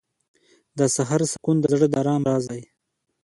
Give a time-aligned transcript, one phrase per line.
[0.77, 2.63] •د سهار سکون د زړه د آرام راز دی.